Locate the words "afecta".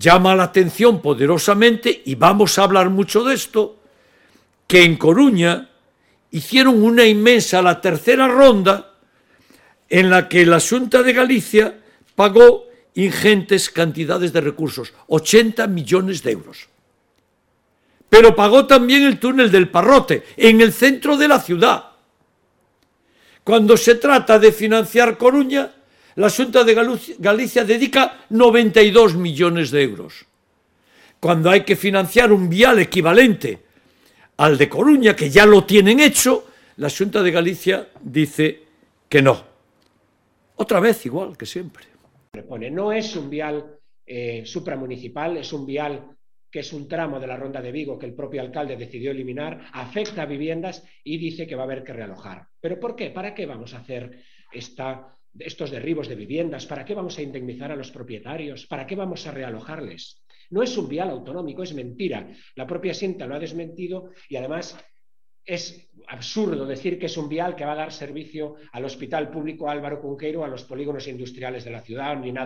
49.72-50.22